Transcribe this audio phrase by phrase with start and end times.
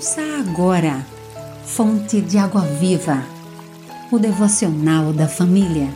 [0.00, 1.06] Ouça agora,
[1.62, 3.22] Fonte de Água Viva,
[4.10, 5.90] o devocional da família.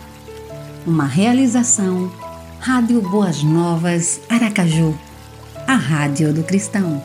[0.87, 2.13] Uma realização,
[2.61, 4.95] Rádio Boas Novas, Aracaju,
[5.67, 7.03] a Rádio do Cristão.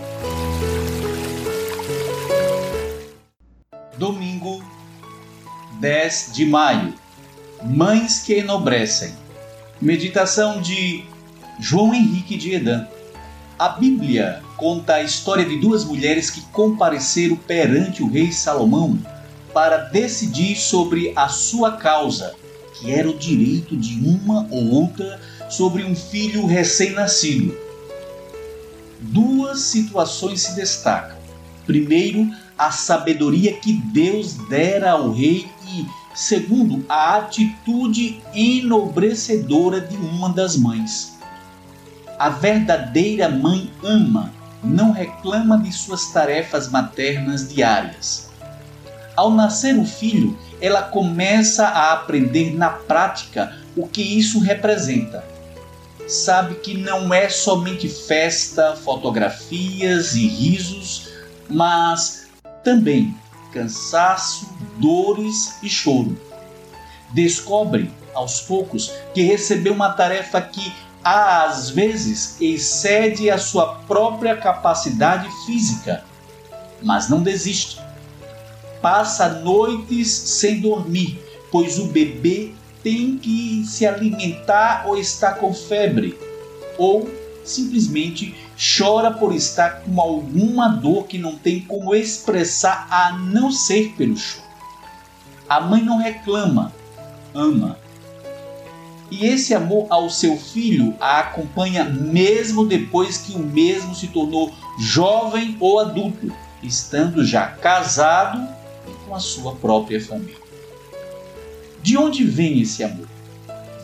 [3.97, 4.61] Domingo,
[5.79, 6.93] 10 de maio.
[7.63, 9.13] Mães que enobrecem.
[9.79, 11.05] Meditação de
[11.61, 12.86] João Henrique de Edan.
[13.60, 18.98] A Bíblia conta a história de duas mulheres que compareceram perante o rei Salomão
[19.54, 22.34] para decidir sobre a sua causa,
[22.80, 27.54] que era o direito de uma ou outra sobre um filho recém-nascido.
[29.02, 31.18] Duas situações se destacam.
[31.66, 35.85] Primeiro, a sabedoria que Deus dera ao rei e,
[36.16, 41.19] segundo, a atitude enobrecedora de uma das mães.
[42.20, 48.30] A verdadeira mãe ama, não reclama de suas tarefas maternas diárias.
[49.16, 55.24] Ao nascer o filho, ela começa a aprender na prática o que isso representa.
[56.10, 61.08] Sabe que não é somente festa, fotografias e risos,
[61.49, 62.27] mas
[62.65, 63.15] também
[63.54, 64.46] cansaço,
[64.78, 66.19] dores e choro.
[67.13, 75.30] Descobre, aos poucos, que recebeu uma tarefa que às vezes excede a sua própria capacidade
[75.46, 76.03] física,
[76.81, 77.80] mas não desiste.
[78.81, 81.20] Passa noites sem dormir,
[81.52, 82.53] pois o bebê
[82.84, 86.18] tem que se alimentar ou está com febre,
[86.78, 87.09] ou
[87.44, 88.36] simplesmente
[88.78, 94.16] chora por estar com alguma dor que não tem como expressar a não ser pelo
[94.16, 94.47] choro.
[95.47, 96.72] A mãe não reclama,
[97.34, 97.78] ama
[99.12, 104.52] e esse amor ao seu filho a acompanha mesmo depois que o mesmo se tornou
[104.79, 106.31] jovem ou adulto,
[106.62, 108.47] estando já casado
[109.06, 110.38] com a sua própria família.
[111.81, 113.08] De onde vem esse amor?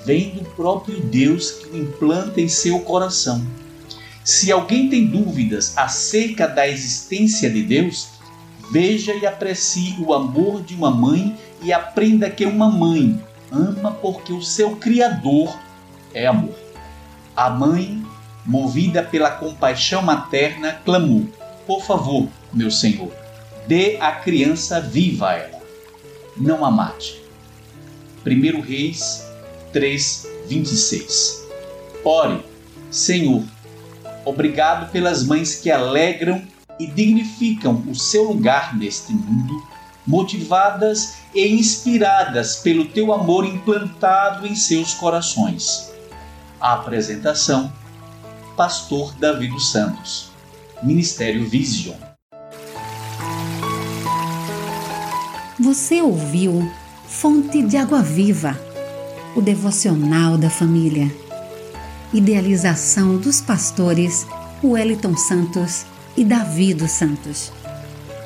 [0.06, 3.46] Vem do próprio Deus que o implanta em seu coração.
[4.24, 8.09] Se alguém tem dúvidas acerca da existência de Deus,
[8.72, 13.19] veja e aprecie o amor de uma mãe e aprenda que uma mãe
[13.56, 15.58] ama porque o seu Criador
[16.14, 16.56] é amor.
[17.36, 18.06] A mãe,
[18.46, 21.28] movida pela compaixão materna, clamou:
[21.66, 23.12] Por favor, meu Senhor,
[23.68, 25.62] dê a criança viva a ela.
[26.38, 27.24] Não a mate.
[28.26, 29.26] 1 Reis
[29.72, 31.48] 3, 26.
[32.04, 32.44] Ore,
[32.92, 33.44] Senhor,
[34.24, 36.42] obrigado pelas mães que alegram
[36.80, 39.75] e dignificam o seu lugar neste mundo
[40.06, 45.92] motivadas e inspiradas pelo teu amor implantado em seus corações.
[46.60, 47.72] A apresentação:
[48.56, 50.30] Pastor Davi dos Santos,
[50.84, 51.96] Ministério Vision.
[55.60, 56.72] Você ouviu
[57.08, 58.60] Fonte de Água Viva,
[59.36, 61.10] o devocional da família.
[62.14, 64.28] Idealização dos pastores
[64.64, 65.86] Wellington Santos
[66.18, 67.52] e Davi dos Santos.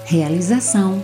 [0.06, 1.04] Realização